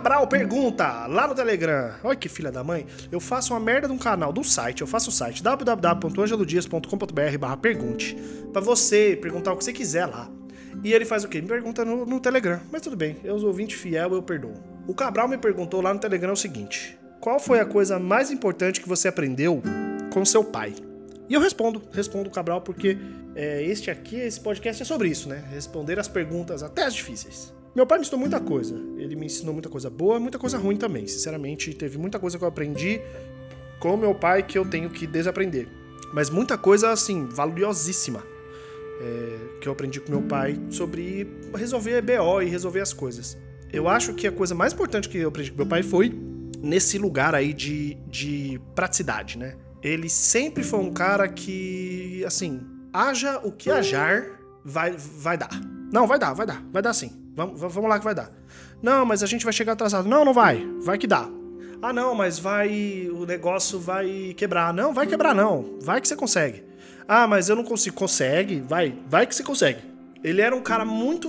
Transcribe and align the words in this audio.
Cabral 0.00 0.26
pergunta 0.26 1.06
lá 1.08 1.28
no 1.28 1.34
Telegram. 1.34 1.92
Olha 2.02 2.16
que 2.16 2.26
filha 2.26 2.50
da 2.50 2.64
mãe. 2.64 2.86
Eu 3.12 3.20
faço 3.20 3.52
uma 3.52 3.60
merda 3.60 3.86
de 3.86 3.92
um 3.92 3.98
canal, 3.98 4.32
de 4.32 4.40
um 4.40 4.42
site. 4.42 4.80
Eu 4.80 4.86
faço 4.86 5.10
o 5.10 5.12
site 5.12 5.42
www.angelodias.com.br 5.42 7.38
barra 7.38 7.58
pergunte. 7.58 8.16
Pra 8.50 8.62
você 8.62 9.18
perguntar 9.20 9.52
o 9.52 9.58
que 9.58 9.64
você 9.64 9.74
quiser 9.74 10.06
lá. 10.06 10.30
E 10.82 10.94
ele 10.94 11.04
faz 11.04 11.22
o 11.22 11.28
quê? 11.28 11.42
Me 11.42 11.48
pergunta 11.48 11.84
no, 11.84 12.06
no 12.06 12.18
Telegram. 12.18 12.58
Mas 12.72 12.80
tudo 12.80 12.96
bem, 12.96 13.18
eu 13.22 13.38
sou 13.38 13.48
ouvinte 13.48 13.76
fiel, 13.76 14.14
eu 14.14 14.22
perdoo. 14.22 14.54
O 14.88 14.94
Cabral 14.94 15.28
me 15.28 15.36
perguntou 15.36 15.82
lá 15.82 15.92
no 15.92 16.00
Telegram 16.00 16.32
o 16.32 16.36
seguinte: 16.36 16.98
Qual 17.20 17.38
foi 17.38 17.60
a 17.60 17.66
coisa 17.66 17.98
mais 17.98 18.30
importante 18.30 18.80
que 18.80 18.88
você 18.88 19.06
aprendeu 19.06 19.62
com 20.10 20.24
seu 20.24 20.42
pai? 20.42 20.74
E 21.28 21.34
eu 21.34 21.42
respondo, 21.42 21.82
respondo 21.92 22.30
o 22.30 22.32
Cabral, 22.32 22.62
porque 22.62 22.96
é, 23.34 23.62
este 23.64 23.90
aqui, 23.90 24.16
esse 24.16 24.40
podcast 24.40 24.82
é 24.82 24.86
sobre 24.86 25.10
isso, 25.10 25.28
né? 25.28 25.44
Responder 25.52 25.98
as 25.98 26.08
perguntas, 26.08 26.62
até 26.62 26.84
as 26.84 26.94
difíceis. 26.94 27.52
Meu 27.74 27.86
pai 27.86 27.98
me 27.98 28.02
ensinou 28.02 28.20
muita 28.20 28.40
coisa. 28.40 28.74
Ele 28.96 29.14
me 29.14 29.26
ensinou 29.26 29.52
muita 29.52 29.68
coisa 29.68 29.88
boa, 29.88 30.18
muita 30.18 30.38
coisa 30.38 30.58
ruim 30.58 30.76
também. 30.76 31.06
Sinceramente, 31.06 31.72
teve 31.74 31.98
muita 31.98 32.18
coisa 32.18 32.36
que 32.36 32.44
eu 32.44 32.48
aprendi 32.48 33.00
com 33.78 33.96
meu 33.96 34.14
pai 34.14 34.42
que 34.42 34.58
eu 34.58 34.64
tenho 34.64 34.90
que 34.90 35.06
desaprender. 35.06 35.68
Mas 36.12 36.28
muita 36.28 36.58
coisa, 36.58 36.90
assim, 36.90 37.26
valiosíssima. 37.26 38.22
É, 39.02 39.38
que 39.60 39.68
eu 39.68 39.72
aprendi 39.72 39.98
com 39.98 40.10
meu 40.10 40.22
pai 40.22 40.60
sobre 40.68 41.26
resolver 41.54 42.02
BO 42.02 42.42
e 42.42 42.46
resolver 42.46 42.80
as 42.80 42.92
coisas. 42.92 43.38
Eu 43.72 43.88
acho 43.88 44.12
que 44.14 44.26
a 44.26 44.32
coisa 44.32 44.54
mais 44.54 44.74
importante 44.74 45.08
que 45.08 45.18
eu 45.18 45.28
aprendi 45.28 45.50
com 45.50 45.56
meu 45.56 45.66
pai 45.66 45.82
foi 45.82 46.12
nesse 46.58 46.98
lugar 46.98 47.34
aí 47.34 47.54
de, 47.54 47.94
de 48.08 48.60
praticidade, 48.74 49.38
né? 49.38 49.56
Ele 49.82 50.10
sempre 50.10 50.62
foi 50.62 50.80
um 50.80 50.92
cara 50.92 51.26
que, 51.28 52.22
assim, 52.26 52.60
haja 52.92 53.38
o 53.38 53.50
que 53.50 53.70
ajar, 53.70 54.26
vai, 54.62 54.94
vai 54.96 55.38
dar. 55.38 55.79
Não, 55.92 56.06
vai 56.06 56.18
dar, 56.18 56.32
vai 56.32 56.46
dar, 56.46 56.62
vai 56.72 56.82
dar 56.82 56.92
sim. 56.92 57.12
Vamos, 57.34 57.60
vamos 57.60 57.88
lá 57.88 57.98
que 57.98 58.04
vai 58.04 58.14
dar. 58.14 58.30
Não, 58.82 59.04
mas 59.04 59.22
a 59.22 59.26
gente 59.26 59.44
vai 59.44 59.52
chegar 59.52 59.72
atrasado. 59.72 60.08
Não, 60.08 60.24
não 60.24 60.32
vai. 60.32 60.66
Vai 60.80 60.98
que 60.98 61.06
dá. 61.06 61.28
Ah, 61.82 61.92
não, 61.92 62.14
mas 62.14 62.38
vai. 62.38 63.08
O 63.10 63.24
negócio 63.24 63.78
vai 63.78 64.34
quebrar. 64.36 64.72
Não, 64.72 64.92
vai 64.92 65.06
quebrar, 65.06 65.34
não. 65.34 65.78
Vai 65.80 66.00
que 66.00 66.08
você 66.08 66.16
consegue. 66.16 66.62
Ah, 67.08 67.26
mas 67.26 67.48
eu 67.48 67.56
não 67.56 67.64
consigo. 67.64 67.96
Consegue? 67.96 68.60
Vai, 68.60 68.94
vai 69.08 69.26
que 69.26 69.34
você 69.34 69.42
consegue. 69.42 69.80
Ele 70.22 70.40
era 70.40 70.54
um 70.54 70.62
cara 70.62 70.84
muito. 70.84 71.28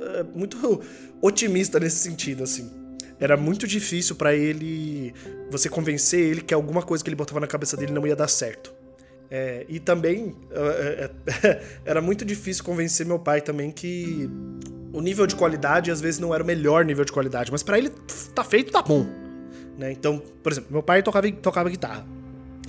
Eh, 0.00 0.24
muito 0.34 0.80
otimista 1.20 1.78
nesse 1.78 1.98
sentido, 1.98 2.42
assim. 2.42 2.70
Era 3.18 3.36
muito 3.36 3.66
difícil 3.66 4.16
para 4.16 4.34
ele. 4.34 5.14
Você 5.50 5.68
convencer 5.68 6.20
ele 6.20 6.40
que 6.40 6.54
alguma 6.54 6.82
coisa 6.82 7.04
que 7.04 7.10
ele 7.10 7.16
botava 7.16 7.38
na 7.38 7.46
cabeça 7.46 7.76
dele 7.76 7.92
não 7.92 8.06
ia 8.06 8.16
dar 8.16 8.28
certo. 8.28 8.79
É, 9.30 9.64
e 9.68 9.78
também 9.78 10.34
é, 10.50 11.10
é, 11.44 11.62
era 11.86 12.00
muito 12.00 12.24
difícil 12.24 12.64
convencer 12.64 13.06
meu 13.06 13.18
pai 13.18 13.40
também 13.40 13.70
que 13.70 14.28
o 14.92 15.00
nível 15.00 15.24
de 15.24 15.36
qualidade 15.36 15.90
às 15.90 16.00
vezes 16.00 16.18
não 16.18 16.34
era 16.34 16.42
o 16.42 16.46
melhor 16.46 16.84
nível 16.84 17.04
de 17.04 17.12
qualidade, 17.12 17.52
mas 17.52 17.62
para 17.62 17.78
ele 17.78 17.90
tá 18.34 18.42
feito, 18.42 18.72
tá 18.72 18.82
bom. 18.82 19.06
Né? 19.78 19.92
Então, 19.92 20.20
por 20.42 20.50
exemplo, 20.50 20.72
meu 20.72 20.82
pai 20.82 21.02
tocava, 21.02 21.30
tocava 21.30 21.70
guitarra. 21.70 22.04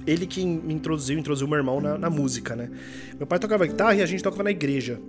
Ele 0.06 0.26
que 0.26 0.45
me 0.45 0.73
introduziu, 0.73 1.18
introduziu 1.18 1.48
meu 1.48 1.58
irmão 1.58 1.81
na, 1.81 1.98
na 1.98 2.09
música, 2.09 2.56
né? 2.56 2.72
Meu 3.18 3.28
pai 3.28 3.38
tocava 3.38 3.66
guitarra 3.68 3.96
e 3.96 4.02
a 4.02 4.06
gente 4.06 4.23
tocava 4.23 4.44
na 4.44 4.50
igreja. 4.50 5.00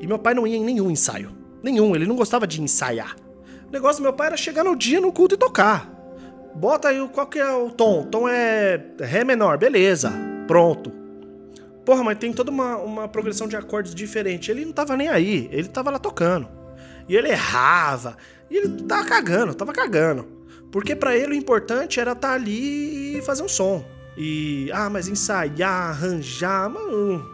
E 0.00 0.06
meu 0.06 0.18
pai 0.18 0.34
não 0.34 0.46
ia 0.46 0.56
em 0.56 0.64
nenhum 0.64 0.88
ensaio. 0.88 1.32
Nenhum, 1.62 1.96
ele 1.96 2.06
não 2.06 2.14
gostava 2.14 2.46
de 2.46 2.62
ensaiar. 2.62 3.16
O 3.68 3.72
negócio 3.72 4.00
do 4.00 4.04
meu 4.04 4.12
pai 4.12 4.28
era 4.28 4.36
chegar 4.36 4.62
no 4.62 4.76
dia 4.76 5.00
no 5.00 5.12
culto 5.12 5.34
e 5.34 5.38
tocar. 5.38 5.92
Bota 6.54 6.88
aí 6.88 7.08
qual 7.08 7.26
que 7.26 7.40
é 7.40 7.52
o 7.52 7.70
tom. 7.70 8.02
O 8.02 8.06
tom 8.06 8.28
é 8.28 8.80
Ré 9.00 9.24
menor, 9.24 9.58
beleza. 9.58 10.25
Pronto. 10.46 10.92
Porra, 11.84 12.02
mas 12.02 12.18
tem 12.18 12.32
toda 12.32 12.50
uma, 12.50 12.76
uma 12.78 13.08
progressão 13.08 13.46
de 13.46 13.56
acordes 13.56 13.94
diferente. 13.94 14.50
Ele 14.50 14.64
não 14.64 14.72
tava 14.72 14.96
nem 14.96 15.08
aí, 15.08 15.48
ele 15.52 15.68
tava 15.68 15.90
lá 15.90 15.98
tocando. 15.98 16.48
E 17.08 17.14
ele 17.14 17.28
errava, 17.28 18.16
e 18.50 18.56
ele 18.56 18.82
tava 18.82 19.04
cagando, 19.04 19.54
tava 19.54 19.72
cagando. 19.72 20.26
Porque 20.72 20.96
para 20.96 21.16
ele 21.16 21.32
o 21.32 21.34
importante 21.34 22.00
era 22.00 22.12
estar 22.12 22.28
tá 22.28 22.34
ali 22.34 23.18
e 23.18 23.22
fazer 23.22 23.42
um 23.42 23.48
som. 23.48 23.84
E, 24.16 24.70
ah, 24.72 24.90
mas 24.90 25.08
ensaiar, 25.08 25.90
arranjar, 25.90 26.68
mano. 26.70 27.24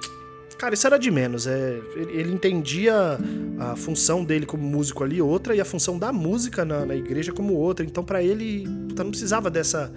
Cara, 0.59 0.75
isso 0.75 0.86
era 0.86 0.98
de 0.98 1.10
menos. 1.10 1.47
É, 1.47 1.81
ele, 1.97 2.12
ele 2.12 2.32
entendia 2.32 3.19
a 3.59 3.75
função 3.75 4.25
dele 4.25 4.47
como 4.47 4.62
músico 4.62 5.03
ali, 5.03 5.20
outra, 5.22 5.56
e 5.56 5.60
a 5.60 5.65
função 5.65 5.98
da 5.98 6.12
música 6.12 6.65
na, 6.65 6.84
na 6.84 6.94
igreja 6.94 7.32
como 7.32 7.54
outra. 7.54 7.84
Então, 7.86 8.04
para 8.04 8.22
ele, 8.22 8.69
puta, 8.88 9.03
não 9.03 9.10
precisava 9.10 9.50
dessa 9.50 9.92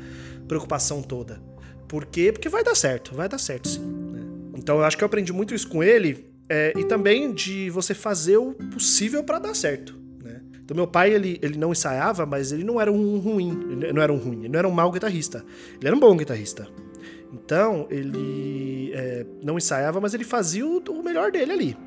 preocupação 0.48 1.02
toda. 1.02 1.42
Por 1.88 2.06
quê? 2.06 2.32
Porque 2.32 2.50
vai 2.50 2.64
dar 2.64 2.76
certo, 2.76 3.14
vai 3.14 3.30
dar 3.30 3.38
certo 3.38 3.68
sim. 3.68 3.82
Né? 3.82 4.22
Então, 4.58 4.78
eu 4.78 4.84
acho 4.84 4.98
que 4.98 5.04
eu 5.04 5.08
aprendi 5.08 5.32
muito 5.32 5.54
isso 5.54 5.68
com 5.68 5.84
ele, 5.84 6.26
é, 6.48 6.74
e 6.78 6.84
também 6.84 7.34
de 7.34 7.70
você 7.70 7.94
fazer 7.94 8.38
o 8.38 8.54
possível 8.54 9.24
para 9.24 9.40
dar 9.40 9.56
certo. 9.56 9.96
Né? 10.24 10.42
Então, 10.64 10.76
meu 10.76 10.88
pai, 10.88 11.14
ele, 11.14 11.40
ele 11.42 11.58
não 11.58 11.72
ensaiava, 11.72 12.26
mas 12.26 12.52
ele 12.52 12.64
não 12.64 12.80
era 12.80 12.92
um 12.92 13.18
ruim. 13.20 13.68
Ele 13.72 13.94
não 13.94 14.02
era 14.02 14.14
um 14.14 14.18
ruim, 14.18 14.40
ele 14.40 14.50
não 14.50 14.60
era 14.60 14.68
um 14.68 14.72
mau 14.72 14.92
guitarrista. 14.92 15.44
Ele 15.80 15.88
era 15.88 15.96
um 15.96 16.00
bom 16.00 16.16
guitarrista. 16.16 16.68
Então, 17.34 17.88
ele 17.90 18.92
é, 18.94 19.26
não 19.44 19.58
ensaiava, 19.58 20.00
mas 20.00 20.14
ele 20.14 20.24
fazia 20.24 20.66
o, 20.66 20.78
o, 20.78 21.04
melhor 21.04 21.32
dele 21.32 21.52
ali. 21.52 21.78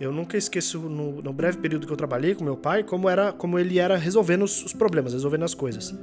Eu 0.00 0.12
nunca 0.12 0.36
esqueço, 0.36 0.78
no, 0.78 1.20
no, 1.22 1.32
breve 1.32 1.58
período 1.58 1.86
que 1.86 1.92
eu 1.92 1.96
trabalhei 1.96 2.34
com 2.34 2.44
meu 2.44 2.56
pai, 2.56 2.82
como, 2.82 3.08
era, 3.08 3.32
como 3.32 3.58
ele 3.58 3.78
era 3.78 3.96
resolvendo 3.96 4.42
os, 4.42 4.64
os 4.64 4.72
problemas, 4.72 5.12
resolvendo 5.12 5.44
as 5.44 5.54
coisas. 5.54 5.94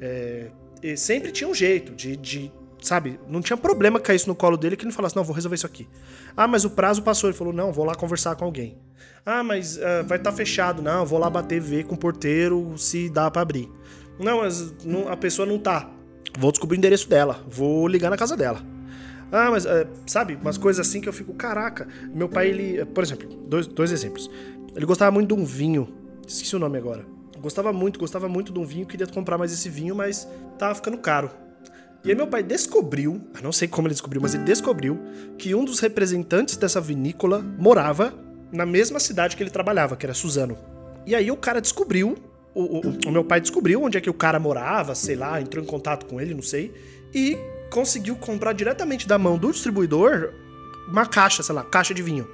É, 0.00 0.48
sempre 0.96 1.30
tinha 1.30 1.48
um 1.48 1.54
jeito 1.54 1.92
de, 1.94 2.16
de, 2.16 2.52
sabe, 2.82 3.18
não 3.28 3.40
tinha 3.40 3.56
problema 3.56 4.00
cair 4.00 4.16
isso 4.16 4.28
no 4.28 4.34
colo 4.34 4.56
dele 4.56 4.76
que 4.76 4.84
ele 4.84 4.92
falasse, 4.92 5.16
não, 5.16 5.24
vou 5.24 5.34
resolver 5.34 5.54
isso 5.54 5.66
aqui. 5.66 5.88
Ah, 6.36 6.46
mas 6.46 6.64
o 6.64 6.70
prazo 6.70 7.02
passou. 7.02 7.30
Ele 7.30 7.36
falou, 7.36 7.52
não, 7.52 7.72
vou 7.72 7.84
lá 7.84 7.94
conversar 7.94 8.34
com 8.36 8.44
alguém. 8.44 8.76
Ah, 9.24 9.42
mas 9.42 9.76
uh, 9.76 10.04
vai 10.06 10.18
estar 10.18 10.30
tá 10.30 10.32
fechado. 10.32 10.82
Não, 10.82 11.06
vou 11.06 11.18
lá 11.18 11.30
bater, 11.30 11.60
ver 11.60 11.84
com 11.84 11.94
o 11.94 11.98
porteiro 11.98 12.74
se 12.76 13.08
dá 13.08 13.30
para 13.30 13.42
abrir. 13.42 13.70
Não, 14.18 14.38
mas 14.38 14.74
não, 14.84 15.08
a 15.08 15.16
pessoa 15.16 15.46
não 15.46 15.58
tá. 15.58 15.88
Vou 16.38 16.50
descobrir 16.50 16.76
o 16.76 16.78
endereço 16.78 17.08
dela. 17.08 17.40
Vou 17.48 17.86
ligar 17.86 18.10
na 18.10 18.16
casa 18.16 18.36
dela. 18.36 18.60
Ah, 19.30 19.50
mas, 19.50 19.64
uh, 19.64 19.88
sabe, 20.06 20.38
umas 20.40 20.58
coisas 20.58 20.86
assim 20.86 21.00
que 21.00 21.08
eu 21.08 21.12
fico, 21.12 21.32
caraca. 21.34 21.88
Meu 22.12 22.28
pai, 22.28 22.48
ele, 22.48 22.84
por 22.86 23.02
exemplo, 23.02 23.28
dois, 23.46 23.66
dois 23.66 23.92
exemplos. 23.92 24.30
Ele 24.74 24.84
gostava 24.84 25.10
muito 25.10 25.34
de 25.34 25.40
um 25.40 25.44
vinho. 25.44 25.88
Esqueci 26.26 26.56
o 26.56 26.58
nome 26.58 26.78
agora. 26.78 27.06
Gostava 27.40 27.72
muito, 27.72 27.98
gostava 27.98 28.28
muito 28.28 28.52
de 28.52 28.58
um 28.58 28.64
vinho. 28.64 28.86
Queria 28.86 29.06
comprar 29.06 29.36
mais 29.36 29.52
esse 29.52 29.68
vinho, 29.68 29.94
mas 29.94 30.28
tava 30.58 30.74
ficando 30.74 30.98
caro. 30.98 31.30
E 32.04 32.10
aí 32.10 32.16
meu 32.16 32.26
pai 32.26 32.42
descobriu, 32.42 33.20
não 33.42 33.52
sei 33.52 33.68
como 33.68 33.86
ele 33.86 33.94
descobriu, 33.94 34.20
mas 34.20 34.34
ele 34.34 34.42
descobriu 34.42 34.98
que 35.38 35.54
um 35.54 35.64
dos 35.64 35.78
representantes 35.78 36.56
dessa 36.56 36.80
vinícola 36.80 37.38
morava 37.58 38.12
na 38.50 38.66
mesma 38.66 38.98
cidade 38.98 39.36
que 39.36 39.42
ele 39.42 39.50
trabalhava, 39.50 39.96
que 39.96 40.04
era 40.04 40.12
Suzano. 40.12 40.58
E 41.06 41.14
aí 41.14 41.30
o 41.30 41.36
cara 41.36 41.60
descobriu, 41.60 42.16
o, 42.54 42.62
o, 42.62 42.80
o 43.06 43.10
meu 43.10 43.24
pai 43.24 43.40
descobriu 43.40 43.82
onde 43.82 43.96
é 43.96 44.00
que 44.00 44.10
o 44.10 44.14
cara 44.14 44.40
morava, 44.40 44.94
sei 44.94 45.14
lá, 45.14 45.40
entrou 45.40 45.62
em 45.62 45.66
contato 45.66 46.06
com 46.06 46.20
ele, 46.20 46.34
não 46.34 46.42
sei, 46.42 46.72
e 47.14 47.38
conseguiu 47.70 48.16
comprar 48.16 48.52
diretamente 48.52 49.06
da 49.06 49.16
mão 49.16 49.38
do 49.38 49.50
distribuidor 49.52 50.32
uma 50.88 51.06
caixa, 51.06 51.42
sei 51.42 51.54
lá, 51.54 51.62
caixa 51.62 51.94
de 51.94 52.02
vinho. 52.02 52.28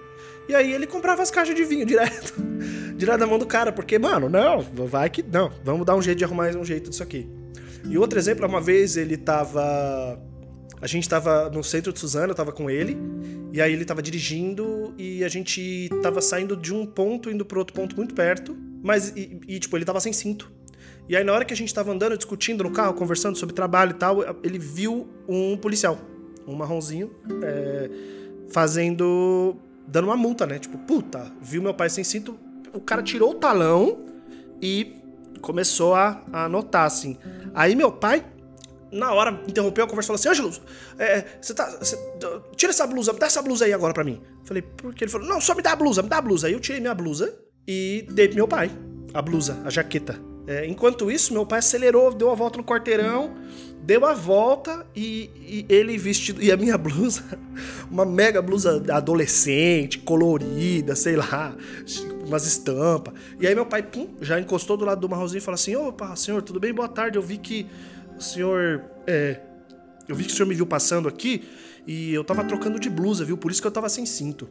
E 0.49 0.55
aí 0.55 0.73
ele 0.73 0.87
comprava 0.87 1.23
as 1.23 1.31
caixas 1.31 1.55
de 1.55 1.65
vinho 1.65 1.85
direto, 1.85 2.35
direto 2.97 3.21
da 3.21 3.27
mão 3.27 3.39
do 3.39 3.47
cara, 3.47 3.71
porque, 3.71 3.99
mano, 3.99 4.31
não, 4.31 4.63
vai 4.87 5.11
que 5.11 5.23
não, 5.23 5.53
vamos 5.63 5.85
dar 5.85 5.95
um 5.95 6.01
jeito 6.01 6.19
de 6.19 6.25
arrumar 6.25 6.57
um 6.57 6.65
jeito 6.65 6.89
disso 6.89 7.03
aqui. 7.03 7.29
E 7.91 7.97
outro 7.97 8.19
exemplo, 8.19 8.47
uma 8.47 8.61
vez 8.61 8.97
ele 8.97 9.17
tava. 9.17 10.21
A 10.81 10.87
gente 10.87 11.09
tava 11.09 11.51
no 11.51 11.65
centro 11.65 11.93
de 11.93 11.99
Suzano, 11.99 12.31
eu 12.31 12.35
tava 12.35 12.53
com 12.53 12.71
ele, 12.71 12.97
e 13.53 13.61
aí 13.61 13.73
ele 13.73 13.85
tava 13.85 14.01
dirigindo 14.01 14.95
e 14.97 15.25
a 15.25 15.29
gente 15.29 15.89
tava 16.03 16.21
saindo 16.21 16.57
de 16.57 16.73
um 16.73 16.87
ponto 16.87 17.31
indo 17.31 17.45
pro 17.45 17.59
outro 17.59 17.75
ponto 17.75 17.97
muito 17.97 18.15
perto, 18.15 18.57
mas 18.83 19.09
e, 19.17 19.41
e 19.49 19.59
tipo, 19.59 19.77
ele 19.77 19.85
tava 19.85 19.99
sem 19.99 20.13
cinto. 20.13 20.53
E 21.09 21.17
aí 21.17 21.25
na 21.25 21.33
hora 21.33 21.45
que 21.45 21.53
a 21.53 21.57
gente 21.57 21.75
tava 21.75 21.91
andando, 21.91 22.17
discutindo 22.17 22.63
no 22.63 22.71
carro, 22.71 22.95
conversando 22.95 23.37
sobre 23.37 23.55
trabalho 23.55 23.93
e 23.93 23.95
tal, 23.95 24.19
ele 24.45 24.59
viu 24.59 25.09
um 25.27 25.57
policial, 25.57 25.99
um 26.47 26.55
marronzinho, 26.55 27.11
é, 27.43 27.91
fazendo. 28.51 29.57
dando 29.87 30.05
uma 30.05 30.17
multa, 30.17 30.47
né? 30.47 30.59
Tipo, 30.59 30.79
puta, 30.79 31.33
viu 31.41 31.63
meu 31.63 31.75
pai 31.75 31.89
sem 31.91 32.05
cinto, 32.05 32.39
o 32.73 32.81
cara 32.81 33.03
tirou 33.03 33.31
o 33.31 33.35
talão 33.35 34.05
e 34.63 34.97
começou 35.41 35.95
a, 35.95 36.23
a 36.33 36.45
anotar, 36.45 36.85
assim. 36.85 37.17
Aí 37.55 37.75
meu 37.75 37.93
pai, 37.93 38.25
na 38.91 39.13
hora, 39.13 39.43
interrompeu 39.47 39.85
a 39.85 39.89
conversa 39.89 40.07
e 40.07 40.19
falou 40.19 40.21
assim: 40.21 40.29
Ângelo, 40.29 40.65
é, 40.99 41.25
você 41.41 41.55
tá. 41.55 41.85
Cê, 41.85 41.97
tira 42.57 42.71
essa 42.71 42.87
blusa, 42.87 43.13
dá 43.13 43.27
essa 43.27 43.43
blusa 43.43 43.65
aí 43.65 43.73
agora 43.73 43.93
pra 43.93 44.05
mim. 44.05 44.21
Falei, 44.45 44.63
por 44.63 44.95
que? 44.95 45.05
Ele 45.05 45.11
falou: 45.11 45.29
Não, 45.29 45.41
só 45.41 45.55
me 45.55 45.63
dá 45.63 45.73
a 45.73 45.77
blusa, 45.77 46.03
me 46.03 46.09
dá 46.09 46.19
a 46.19 46.23
blusa. 46.23 46.47
Aí 46.47 46.53
eu 46.53 46.61
tirei 46.61 46.81
minha 46.81 46.95
blusa 46.95 47.35
e 47.67 48.07
dei 48.11 48.29
pro 48.29 48.37
meu 48.37 48.49
pai 48.49 48.71
a 49.13 49.23
blusa, 49.23 49.59
a 49.65 49.71
jaqueta. 49.71 50.19
É, 50.47 50.67
enquanto 50.67 51.11
isso, 51.11 51.33
meu 51.35 51.45
pai 51.45 51.59
acelerou, 51.59 52.13
deu 52.13 52.31
a 52.31 52.35
volta 52.35 52.57
no 52.57 52.65
quarteirão, 52.65 53.37
deu 53.89 54.05
a 54.05 54.13
volta 54.13 54.87
e, 54.95 55.31
e, 55.35 55.67
ele 55.67 55.97
vestido. 55.97 56.43
E 56.43 56.53
a 56.53 56.59
minha 56.59 56.77
blusa, 56.77 57.25
uma 57.91 58.05
mega 58.05 58.43
blusa 58.43 58.85
adolescente, 58.93 59.99
colorida, 60.01 60.95
sei 60.95 61.17
lá, 61.17 61.57
umas 62.27 62.47
estampas. 62.47 63.15
E 63.41 63.47
aí 63.47 63.55
meu 63.55 63.65
pai, 63.65 63.83
pum, 63.83 64.09
já 64.21 64.39
encostou 64.39 64.77
do 64.77 64.85
lado 64.85 65.01
do 65.01 65.09
marronzinho 65.09 65.39
e 65.39 65.41
falou 65.41 65.55
assim: 65.55 65.75
opa, 65.75 66.15
senhor, 66.17 66.43
tudo 66.43 66.61
bem? 66.61 66.71
Boa 66.71 66.87
tarde. 66.87 67.17
Eu 67.17 67.23
vi 67.23 67.39
que 67.39 67.67
o 68.15 68.21
senhor. 68.21 68.85
É, 69.07 69.41
eu 70.07 70.15
vi 70.15 70.25
que 70.25 70.33
o 70.35 70.37
senhor 70.37 70.47
me 70.47 70.55
viu 70.55 70.67
passando 70.67 71.09
aqui 71.09 71.49
e 71.87 72.13
eu 72.13 72.23
tava 72.23 72.45
trocando 72.45 72.79
de 72.79 72.91
blusa, 72.91 73.25
viu? 73.25 73.39
Por 73.39 73.51
isso 73.51 73.63
que 73.63 73.67
eu 73.67 73.73
tava 73.73 73.89
sem 73.89 74.05
cinto. 74.05 74.51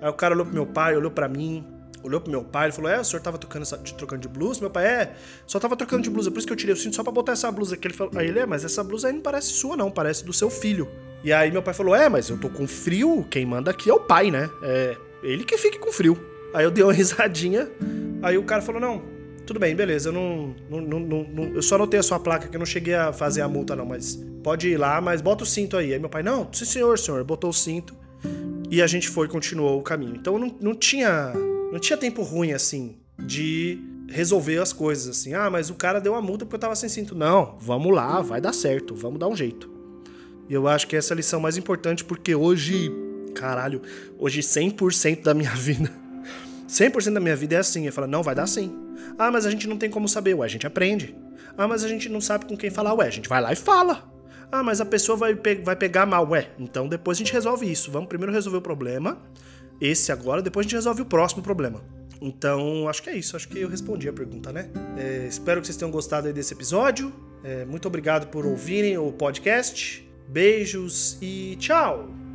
Aí 0.00 0.08
o 0.08 0.14
cara 0.14 0.32
olhou 0.32 0.46
pro 0.46 0.54
meu 0.54 0.66
pai, 0.66 0.96
olhou 0.96 1.10
para 1.10 1.28
mim, 1.28 1.62
olhou 2.02 2.20
pro 2.20 2.30
meu 2.30 2.44
pai 2.44 2.68
e 2.68 2.72
falou: 2.72 2.90
É, 2.90 3.00
o 3.00 3.04
senhor 3.04 3.20
tava 3.22 3.38
trocando, 3.38 3.62
essa, 3.62 3.76
trocando 3.78 4.22
de 4.22 4.28
blusa? 4.28 4.60
Meu 4.60 4.70
pai, 4.70 4.86
é, 4.86 5.12
só 5.46 5.58
tava 5.58 5.76
trocando 5.76 6.02
de 6.02 6.10
blusa, 6.10 6.30
por 6.30 6.38
isso 6.38 6.46
que 6.46 6.52
eu 6.52 6.56
tirei 6.56 6.74
o 6.74 6.76
cinto 6.76 6.96
só 6.96 7.02
pra 7.02 7.12
botar 7.12 7.32
essa 7.32 7.50
blusa 7.50 7.74
aqui. 7.74 7.88
Ele 7.88 7.94
falou, 7.94 8.12
aí 8.16 8.28
ele, 8.28 8.38
é, 8.38 8.46
mas 8.46 8.64
essa 8.64 8.82
blusa 8.82 9.08
aí 9.08 9.14
não 9.14 9.20
parece 9.20 9.48
sua, 9.48 9.76
não, 9.76 9.90
parece 9.90 10.24
do 10.24 10.32
seu 10.32 10.50
filho. 10.50 10.88
E 11.22 11.32
aí 11.32 11.50
meu 11.50 11.62
pai 11.62 11.74
falou: 11.74 11.94
É, 11.94 12.08
mas 12.08 12.28
eu 12.28 12.38
tô 12.38 12.48
com 12.48 12.66
frio, 12.66 13.26
quem 13.30 13.44
manda 13.44 13.70
aqui 13.70 13.90
é 13.90 13.94
o 13.94 14.00
pai, 14.00 14.30
né? 14.30 14.50
É 14.62 14.96
ele 15.22 15.44
que 15.44 15.56
fique 15.58 15.78
com 15.78 15.92
frio. 15.92 16.18
Aí 16.54 16.64
eu 16.64 16.70
dei 16.70 16.82
uma 16.82 16.92
risadinha, 16.94 17.70
aí 18.22 18.38
o 18.38 18.44
cara 18.44 18.62
falou: 18.62 18.80
Não, 18.80 19.02
tudo 19.46 19.58
bem, 19.58 19.74
beleza, 19.74 20.10
eu 20.10 20.12
não, 20.12 20.54
não, 20.68 20.80
não, 20.80 21.00
não, 21.00 21.44
Eu 21.54 21.62
só 21.62 21.76
anotei 21.76 21.98
a 21.98 22.02
sua 22.02 22.20
placa, 22.20 22.48
que 22.48 22.56
eu 22.56 22.58
não 22.58 22.66
cheguei 22.66 22.94
a 22.94 23.12
fazer 23.12 23.40
a 23.40 23.48
multa, 23.48 23.74
não, 23.74 23.86
mas 23.86 24.22
pode 24.42 24.68
ir 24.68 24.76
lá, 24.76 25.00
mas 25.00 25.20
bota 25.20 25.44
o 25.44 25.46
cinto 25.46 25.76
aí. 25.76 25.92
Aí 25.92 25.98
meu 25.98 26.08
pai, 26.08 26.22
não, 26.22 26.48
sim 26.52 26.64
senhor, 26.64 26.98
senhor, 26.98 27.24
botou 27.24 27.50
o 27.50 27.52
cinto. 27.52 27.94
E 28.70 28.82
a 28.82 28.86
gente 28.86 29.08
foi 29.08 29.26
continuou 29.26 29.78
o 29.78 29.82
caminho. 29.82 30.16
Então 30.16 30.38
não, 30.38 30.54
não 30.60 30.74
tinha. 30.74 31.32
Não 31.70 31.78
tinha 31.78 31.96
tempo 31.96 32.22
ruim, 32.22 32.52
assim, 32.52 32.96
de 33.18 33.78
resolver 34.08 34.58
as 34.58 34.72
coisas, 34.72 35.08
assim. 35.08 35.34
Ah, 35.34 35.50
mas 35.50 35.70
o 35.70 35.74
cara 35.74 36.00
deu 36.00 36.14
a 36.14 36.22
multa 36.22 36.44
porque 36.44 36.56
eu 36.56 36.60
tava 36.60 36.74
sem 36.74 36.88
cinto. 36.88 37.14
Não, 37.14 37.56
vamos 37.60 37.94
lá, 37.94 38.20
vai 38.22 38.40
dar 38.40 38.52
certo, 38.52 38.94
vamos 38.94 39.18
dar 39.18 39.28
um 39.28 39.36
jeito. 39.36 39.70
E 40.48 40.54
eu 40.54 40.66
acho 40.66 40.86
que 40.86 40.96
essa 40.96 41.12
é 41.12 41.14
a 41.14 41.16
lição 41.16 41.40
mais 41.40 41.56
importante, 41.56 42.04
porque 42.04 42.34
hoje, 42.34 42.90
caralho, 43.34 43.82
hoje 44.18 44.40
100% 44.40 45.22
da 45.22 45.34
minha 45.34 45.50
vida, 45.56 45.92
100% 46.66 47.12
da 47.12 47.20
minha 47.20 47.36
vida 47.36 47.56
é 47.56 47.58
assim. 47.58 47.86
Eu 47.86 47.92
falo, 47.92 48.06
não, 48.06 48.22
vai 48.22 48.34
dar 48.34 48.46
sim. 48.46 48.74
Ah, 49.18 49.30
mas 49.30 49.44
a 49.44 49.50
gente 49.50 49.68
não 49.68 49.76
tem 49.76 49.90
como 49.90 50.08
saber. 50.08 50.34
Ué, 50.34 50.46
a 50.46 50.48
gente 50.48 50.66
aprende. 50.66 51.14
Ah, 51.56 51.68
mas 51.68 51.84
a 51.84 51.88
gente 51.88 52.08
não 52.08 52.20
sabe 52.20 52.46
com 52.46 52.56
quem 52.56 52.70
falar. 52.70 52.94
Ué, 52.94 53.06
a 53.06 53.10
gente 53.10 53.28
vai 53.28 53.42
lá 53.42 53.52
e 53.52 53.56
fala. 53.56 54.10
Ah, 54.50 54.62
mas 54.62 54.80
a 54.80 54.86
pessoa 54.86 55.16
vai, 55.16 55.34
pe 55.34 55.56
vai 55.56 55.76
pegar 55.76 56.06
mal. 56.06 56.26
Ué, 56.30 56.48
então 56.58 56.88
depois 56.88 57.18
a 57.18 57.20
gente 57.20 57.32
resolve 57.32 57.70
isso. 57.70 57.90
Vamos 57.90 58.08
primeiro 58.08 58.32
resolver 58.32 58.58
o 58.58 58.62
problema, 58.62 59.18
esse 59.80 60.12
agora, 60.12 60.42
depois 60.42 60.64
a 60.64 60.68
gente 60.68 60.76
resolve 60.76 61.02
o 61.02 61.06
próximo 61.06 61.42
problema. 61.42 61.82
Então, 62.20 62.88
acho 62.88 63.02
que 63.02 63.10
é 63.10 63.16
isso. 63.16 63.36
Acho 63.36 63.48
que 63.48 63.58
eu 63.58 63.68
respondi 63.68 64.08
a 64.08 64.12
pergunta, 64.12 64.52
né? 64.52 64.70
É, 64.96 65.26
espero 65.28 65.60
que 65.60 65.66
vocês 65.66 65.76
tenham 65.76 65.90
gostado 65.90 66.32
desse 66.32 66.52
episódio. 66.52 67.12
É, 67.44 67.64
muito 67.64 67.86
obrigado 67.86 68.28
por 68.28 68.44
ouvirem 68.44 68.98
o 68.98 69.12
podcast. 69.12 70.04
Beijos 70.28 71.16
e 71.22 71.56
tchau! 71.58 72.27